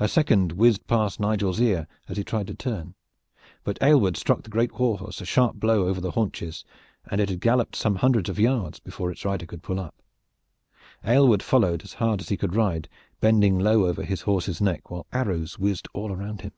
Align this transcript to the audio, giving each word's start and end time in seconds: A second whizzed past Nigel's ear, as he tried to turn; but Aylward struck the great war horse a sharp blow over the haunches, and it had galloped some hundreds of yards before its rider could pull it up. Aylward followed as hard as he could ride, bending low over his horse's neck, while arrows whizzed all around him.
A 0.00 0.08
second 0.08 0.50
whizzed 0.50 0.84
past 0.88 1.20
Nigel's 1.20 1.60
ear, 1.60 1.86
as 2.08 2.16
he 2.16 2.24
tried 2.24 2.48
to 2.48 2.54
turn; 2.54 2.96
but 3.62 3.78
Aylward 3.80 4.16
struck 4.16 4.42
the 4.42 4.50
great 4.50 4.80
war 4.80 4.98
horse 4.98 5.20
a 5.20 5.24
sharp 5.24 5.60
blow 5.60 5.86
over 5.86 6.00
the 6.00 6.10
haunches, 6.10 6.64
and 7.08 7.20
it 7.20 7.28
had 7.30 7.38
galloped 7.38 7.76
some 7.76 7.94
hundreds 7.94 8.28
of 8.28 8.40
yards 8.40 8.80
before 8.80 9.12
its 9.12 9.24
rider 9.24 9.46
could 9.46 9.62
pull 9.62 9.78
it 9.78 9.82
up. 9.82 10.02
Aylward 11.04 11.40
followed 11.44 11.84
as 11.84 11.92
hard 11.94 12.20
as 12.20 12.30
he 12.30 12.36
could 12.36 12.56
ride, 12.56 12.88
bending 13.20 13.56
low 13.56 13.86
over 13.86 14.02
his 14.02 14.22
horse's 14.22 14.60
neck, 14.60 14.90
while 14.90 15.06
arrows 15.12 15.56
whizzed 15.56 15.86
all 15.92 16.10
around 16.10 16.40
him. 16.40 16.50